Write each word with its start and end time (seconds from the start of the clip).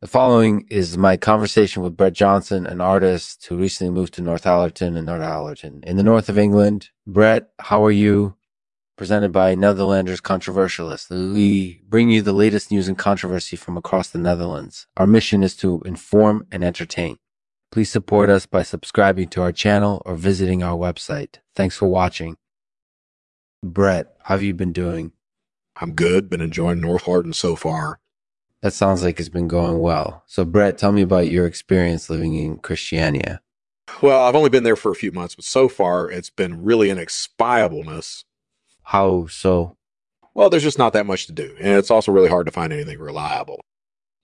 The 0.00 0.06
following 0.06 0.66
is 0.70 0.96
my 0.96 1.18
conversation 1.18 1.82
with 1.82 1.94
Brett 1.94 2.14
Johnson, 2.14 2.66
an 2.66 2.80
artist 2.80 3.44
who 3.44 3.58
recently 3.58 3.92
moved 3.92 4.14
to 4.14 4.22
Northallerton 4.22 4.96
and 4.96 5.06
Northallerton 5.06 5.84
in 5.84 5.98
the 5.98 6.02
north 6.02 6.30
of 6.30 6.38
England. 6.38 6.88
Brett, 7.06 7.50
how 7.58 7.84
are 7.84 7.90
you? 7.90 8.34
Presented 8.96 9.30
by 9.30 9.54
Netherlanders 9.54 10.22
Controversialist. 10.22 11.10
We 11.10 11.82
bring 11.86 12.08
you 12.08 12.22
the 12.22 12.32
latest 12.32 12.70
news 12.70 12.88
and 12.88 12.96
controversy 12.96 13.56
from 13.56 13.76
across 13.76 14.08
the 14.08 14.18
Netherlands. 14.18 14.86
Our 14.96 15.06
mission 15.06 15.42
is 15.42 15.54
to 15.56 15.82
inform 15.84 16.46
and 16.50 16.64
entertain. 16.64 17.18
Please 17.70 17.90
support 17.90 18.30
us 18.30 18.46
by 18.46 18.62
subscribing 18.62 19.28
to 19.28 19.42
our 19.42 19.52
channel 19.52 20.00
or 20.06 20.14
visiting 20.14 20.62
our 20.62 20.78
website. 20.78 21.40
Thanks 21.54 21.76
for 21.76 21.88
watching. 21.88 22.38
Brett, 23.62 24.06
how 24.20 24.36
have 24.36 24.42
you 24.42 24.54
been 24.54 24.72
doing? 24.72 25.12
I'm 25.76 25.92
good. 25.92 26.30
Been 26.30 26.40
enjoying 26.40 26.80
Northallerton 26.80 27.34
so 27.34 27.54
far. 27.54 28.00
That 28.62 28.72
sounds 28.72 29.02
like 29.02 29.18
it's 29.18 29.28
been 29.30 29.48
going 29.48 29.78
well. 29.78 30.22
So, 30.26 30.44
Brett, 30.44 30.76
tell 30.76 30.92
me 30.92 31.02
about 31.02 31.30
your 31.30 31.46
experience 31.46 32.10
living 32.10 32.34
in 32.34 32.58
Christiania. 32.58 33.40
Well, 34.02 34.24
I've 34.24 34.34
only 34.34 34.50
been 34.50 34.64
there 34.64 34.76
for 34.76 34.92
a 34.92 34.96
few 34.96 35.12
months, 35.12 35.34
but 35.34 35.44
so 35.44 35.68
far 35.68 36.10
it's 36.10 36.30
been 36.30 36.62
really 36.62 36.88
inexpiableness. 36.88 38.24
How 38.84 39.26
so? 39.26 39.76
Well, 40.34 40.50
there's 40.50 40.62
just 40.62 40.78
not 40.78 40.92
that 40.92 41.06
much 41.06 41.26
to 41.26 41.32
do. 41.32 41.54
And 41.58 41.78
it's 41.78 41.90
also 41.90 42.12
really 42.12 42.28
hard 42.28 42.46
to 42.46 42.52
find 42.52 42.72
anything 42.72 42.98
reliable. 42.98 43.60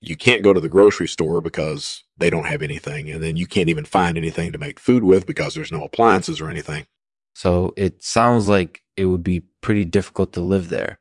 You 0.00 0.16
can't 0.16 0.42
go 0.42 0.52
to 0.52 0.60
the 0.60 0.68
grocery 0.68 1.08
store 1.08 1.40
because 1.40 2.04
they 2.16 2.30
don't 2.30 2.46
have 2.46 2.62
anything. 2.62 3.10
And 3.10 3.22
then 3.22 3.36
you 3.36 3.46
can't 3.46 3.68
even 3.68 3.84
find 3.84 4.16
anything 4.16 4.52
to 4.52 4.58
make 4.58 4.78
food 4.78 5.02
with 5.02 5.26
because 5.26 5.54
there's 5.54 5.72
no 5.72 5.82
appliances 5.82 6.40
or 6.40 6.48
anything. 6.50 6.86
So, 7.34 7.72
it 7.76 8.02
sounds 8.04 8.48
like 8.48 8.82
it 8.96 9.06
would 9.06 9.22
be 9.22 9.40
pretty 9.60 9.84
difficult 9.84 10.32
to 10.34 10.40
live 10.40 10.68
there. 10.68 10.98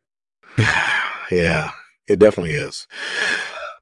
yeah, 1.31 1.71
it 2.07 2.19
definitely 2.19 2.53
is. 2.53 2.87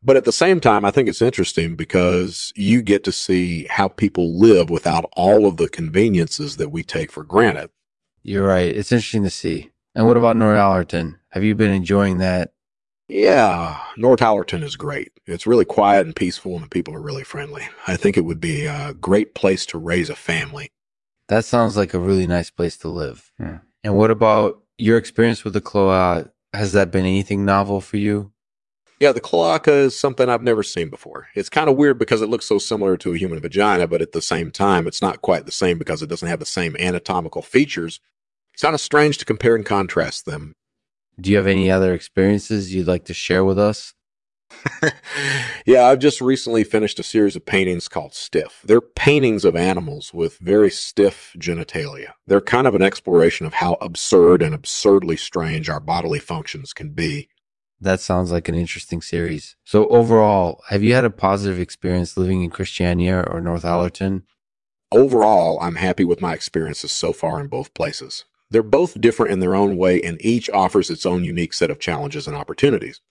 But 0.06 0.18
at 0.18 0.26
the 0.26 0.34
same 0.34 0.60
time, 0.60 0.84
I 0.84 0.92
think 0.92 1.08
it's 1.08 1.22
interesting 1.22 1.76
because 1.76 2.52
you 2.56 2.82
get 2.82 3.04
to 3.06 3.12
see 3.12 3.66
how 3.66 3.88
people 3.88 4.38
live 4.38 4.70
without 4.70 5.10
all 5.14 5.46
of 5.46 5.58
the 5.58 5.70
conveniences 5.70 6.58
that 6.58 6.70
we 6.70 6.84
take 6.84 7.12
for 7.12 7.24
granted. 7.24 7.70
You're 8.22 8.48
right. 8.48 8.76
It's 8.76 8.92
interesting 8.92 9.24
to 9.24 9.30
see. 9.30 9.72
And 9.96 10.06
what 10.06 10.18
about 10.18 10.36
Northallerton? 10.36 11.16
Have 11.30 11.44
you 11.44 11.56
been 11.56 11.72
enjoying 11.72 12.18
that? 12.18 12.54
Yeah, 13.08 13.80
Northallerton 13.98 14.64
is 14.64 14.76
great. 14.76 15.12
It's 15.26 15.46
really 15.46 15.66
quiet 15.66 16.06
and 16.06 16.16
peaceful, 16.16 16.56
and 16.56 16.64
the 16.64 16.70
people 16.70 16.96
are 16.96 17.02
really 17.02 17.24
friendly. 17.24 17.68
I 17.86 17.96
think 17.96 18.18
it 18.18 18.26
would 18.26 18.40
be 18.40 18.66
a 18.66 18.94
great 18.94 19.36
place 19.36 19.66
to 19.68 19.78
raise 19.78 20.10
a 20.10 20.16
family. 20.16 20.72
That 21.28 21.46
sounds 21.46 21.78
like 21.78 21.94
a 21.94 22.00
really 22.00 22.28
nice 22.28 22.50
place 22.50 22.78
to 22.78 22.90
live. 22.90 23.32
Yeah. 23.40 23.60
And 23.84 23.96
what 23.96 24.12
about 24.12 24.64
your 24.78 24.98
experience 24.98 25.44
with 25.44 25.54
the 25.54 25.62
Cloa? 25.62 26.32
Has 26.54 26.74
that 26.74 26.92
been 26.92 27.06
anything 27.06 27.46
novel 27.46 27.82
for 27.82 27.98
you? 27.98 28.32
Yeah, 29.00 29.12
the 29.12 29.20
cloaca 29.20 29.74
is 29.74 30.00
something 30.00 30.30
I've 30.30 30.44
never 30.44 30.64
seen 30.64 30.90
before. 30.90 31.28
It's 31.36 31.50
kind 31.50 31.70
of 31.70 31.76
weird 31.76 31.98
because 31.98 32.22
it 32.22 32.30
looks 32.30 32.46
so 32.46 32.58
similar 32.58 32.96
to 32.98 33.14
a 33.14 33.18
human 33.18 33.40
vagina, 33.40 33.88
but 33.88 34.02
at 34.02 34.12
the 34.12 34.22
same 34.22 34.52
time, 34.52 34.88
it's 34.88 35.02
not 35.02 35.22
quite 35.22 35.46
the 35.46 35.52
same 35.52 35.78
because 35.78 36.02
it 36.02 36.08
doesn't 36.08 36.28
have 36.28 36.40
the 36.40 36.46
same 36.46 36.78
anatomical 36.80 37.42
features. 37.42 38.00
It's 38.54 38.62
kind 38.62 38.76
of 38.76 38.82
strange 38.82 39.18
to 39.18 39.26
compare 39.26 39.56
and 39.56 39.66
contrast 39.66 40.26
them. 40.26 40.54
Do 41.20 41.32
you 41.32 41.38
have 41.38 41.48
any 41.48 41.70
other 41.70 41.94
experiences 41.94 42.74
you'd 42.74 42.88
like 42.88 43.06
to 43.06 43.14
share 43.14 43.44
with 43.44 43.60
us? 43.60 43.94
yeah, 45.66 45.86
I've 45.86 46.00
just 46.00 46.22
recently 46.22 46.64
finished 46.64 47.00
a 47.00 47.04
series 47.04 47.36
of 47.36 47.46
paintings 47.46 47.88
called 47.88 48.14
Stiff. 48.14 48.62
They're 48.64 48.82
paintings 48.82 49.46
of 49.46 49.56
animals 49.56 50.14
with 50.14 50.38
very 50.38 50.70
stiff 50.70 51.36
genitalia. 51.38 52.14
They're 52.28 52.42
kind 52.42 52.68
of 52.68 52.76
an 52.76 52.82
exploration 52.82 53.46
of 53.46 53.56
how 53.56 53.78
absurd 53.82 54.42
and 54.42 54.54
absurdly 54.54 55.18
strange 55.18 55.70
our 55.70 55.80
bodily 55.80 56.20
functions 56.20 56.74
can 56.74 56.90
be. 56.90 57.30
That 57.80 58.00
sounds 58.00 58.32
like 58.32 58.48
an 58.48 58.56
interesting 58.56 59.02
series. 59.02 59.56
So, 59.66 59.88
overall, 59.88 60.62
have 60.70 60.84
you 60.84 60.94
had 60.94 61.04
a 61.04 61.10
positive 61.10 61.60
experience 61.60 62.16
living 62.16 62.42
in 62.42 62.50
Christiania 62.50 63.26
or 63.28 63.42
Northallerton? 63.42 64.24
Overall, 64.92 65.60
I'm 65.60 65.76
happy 65.76 66.06
with 66.06 66.22
my 66.22 66.34
experiences 66.34 66.92
so 66.92 67.12
far 67.12 67.42
in 67.42 67.48
both 67.48 67.74
places. 67.74 68.24
They're 68.50 68.64
both 68.64 69.02
different 69.02 69.34
in 69.34 69.40
their 69.40 69.56
own 69.56 69.76
way, 69.76 70.02
and 70.02 70.24
each 70.24 70.50
offers 70.52 70.90
its 70.90 71.06
own 71.06 71.24
unique 71.24 71.54
set 71.54 71.72
of 71.72 71.80
challenges 71.80 72.28
and 72.28 72.38
opportunities. 72.38 73.02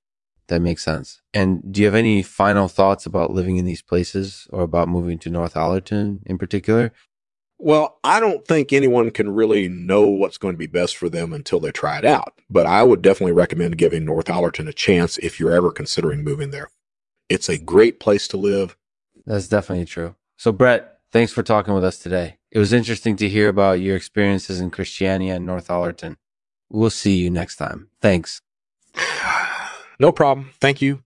That 0.49 0.61
makes 0.61 0.85
sense. 0.85 1.23
And 1.33 1.73
do 1.73 1.81
you 1.81 1.87
have 1.87 1.95
any 1.95 2.23
final 2.23 2.69
thoughts 2.69 3.07
about 3.07 3.33
living 3.33 3.57
in 3.57 3.65
these 3.65 3.83
places 3.83 4.47
or 4.51 4.63
about 4.63 4.89
moving 4.89 5.19
to 5.21 5.31
Northallerton 5.31 6.21
in 6.27 6.39
particular? 6.39 6.93
Well, 7.59 8.01
I 8.03 8.19
don't 8.19 8.45
think 8.45 8.73
anyone 8.73 9.13
can 9.13 9.35
really 9.35 9.69
know 9.69 10.03
what's 10.09 10.37
going 10.37 10.55
to 10.55 10.59
be 10.59 10.67
best 10.67 10.97
for 10.97 11.09
them 11.09 11.33
until 11.33 11.61
they 11.61 11.71
try 11.71 11.97
it 11.99 12.05
out. 12.05 12.35
But 12.51 12.67
I 12.67 12.83
would 12.83 13.03
definitely 13.03 13.33
recommend 13.33 13.79
giving 13.79 14.05
Northallerton 14.05 14.69
a 14.69 14.73
chance 14.73 15.17
if 15.19 15.39
you're 15.39 15.53
ever 15.53 15.71
considering 15.71 16.25
moving 16.25 16.51
there. 16.51 16.71
It's 17.29 17.49
a 17.49 17.59
great 17.59 18.01
place 18.01 18.27
to 18.29 18.37
live. 18.37 18.77
That's 19.25 19.47
definitely 19.47 19.85
true. 19.85 20.17
So, 20.37 20.51
Brett, 20.51 20.99
thanks 21.13 21.33
for 21.33 21.45
talking 21.45 21.73
with 21.73 21.85
us 21.85 21.99
today. 21.99 22.39
It 22.51 22.59
was 22.59 22.73
interesting 22.73 23.15
to 23.17 23.29
hear 23.29 23.49
about 23.49 23.81
your 23.81 23.97
experiences 23.97 24.61
in 24.61 24.73
Christiania 24.73 25.37
and 25.37 25.49
Northallerton. 25.49 26.17
We'll 26.69 26.91
see 26.91 27.17
you 27.19 27.31
next 27.31 27.57
time. 27.57 27.89
Thanks. 28.01 28.43
No 29.99 30.13
problem. 30.13 30.51
Thank 30.61 30.83
you. 30.83 31.03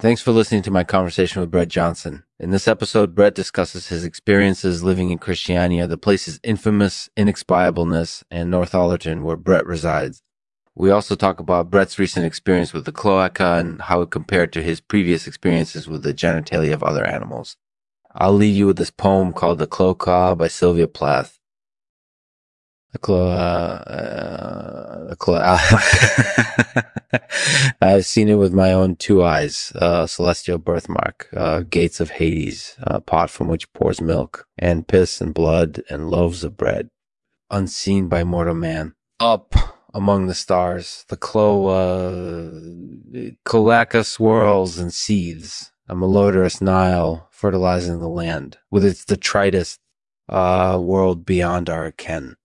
Thanks 0.00 0.22
for 0.22 0.30
listening 0.30 0.62
to 0.62 0.70
my 0.70 0.84
conversation 0.84 1.40
with 1.40 1.50
Brett 1.50 1.66
Johnson. 1.66 2.22
In 2.38 2.50
this 2.50 2.68
episode, 2.68 3.16
Brett 3.16 3.34
discusses 3.34 3.88
his 3.88 4.04
experiences 4.04 4.84
living 4.84 5.10
in 5.10 5.18
Christiania, 5.18 5.88
the 5.88 5.98
place's 5.98 6.38
infamous 6.44 7.10
inexpiableness, 7.16 8.22
and 8.30 8.52
Northallerton, 8.52 9.22
where 9.22 9.36
Brett 9.36 9.66
resides. 9.66 10.22
We 10.76 10.92
also 10.92 11.16
talk 11.16 11.40
about 11.40 11.68
Brett's 11.68 11.98
recent 11.98 12.24
experience 12.24 12.72
with 12.72 12.84
the 12.84 12.92
cloaca 12.92 13.54
and 13.58 13.82
how 13.82 14.02
it 14.02 14.10
compared 14.12 14.52
to 14.52 14.62
his 14.62 14.80
previous 14.80 15.26
experiences 15.26 15.88
with 15.88 16.04
the 16.04 16.14
genitalia 16.14 16.74
of 16.74 16.84
other 16.84 17.04
animals. 17.04 17.56
I'll 18.14 18.34
leave 18.34 18.54
you 18.54 18.68
with 18.68 18.76
this 18.78 18.92
poem 18.92 19.32
called 19.32 19.58
The 19.58 19.66
Cloaca 19.66 20.36
by 20.36 20.46
Sylvia 20.46 20.86
Plath. 20.86 21.40
The 22.92 23.00
clo- 23.00 23.32
uh, 23.32 23.82
uh, 23.90 25.08
the 25.08 25.16
clo- 25.16 25.42
I've 27.80 28.06
seen 28.06 28.28
it 28.28 28.34
with 28.34 28.52
my 28.52 28.72
own 28.72 28.96
two 28.96 29.22
eyes. 29.22 29.72
Uh, 29.74 30.06
celestial 30.06 30.58
birthmark, 30.58 31.28
uh, 31.36 31.60
gates 31.60 32.00
of 32.00 32.10
Hades, 32.10 32.76
a 32.78 33.00
pot 33.00 33.30
from 33.30 33.48
which 33.48 33.72
pours 33.72 34.00
milk, 34.00 34.46
and 34.58 34.86
piss 34.86 35.20
and 35.20 35.32
blood 35.32 35.82
and 35.88 36.10
loaves 36.10 36.44
of 36.44 36.56
bread, 36.56 36.88
unseen 37.50 38.08
by 38.08 38.24
mortal 38.24 38.54
man. 38.54 38.94
Up 39.20 39.54
among 39.94 40.26
the 40.26 40.34
stars, 40.34 41.04
the 41.08 41.16
clo- 41.16 41.66
uh, 41.68 43.30
cloaca 43.44 44.04
swirls 44.04 44.78
and 44.78 44.92
seethes, 44.92 45.72
a 45.88 45.94
malodorous 45.94 46.60
Nile 46.60 47.28
fertilizing 47.30 48.00
the 48.00 48.08
land 48.08 48.58
with 48.70 48.84
its 48.84 49.04
detritus, 49.04 49.78
uh, 50.28 50.78
world 50.80 51.24
beyond 51.24 51.70
our 51.70 51.90
ken. 51.90 52.36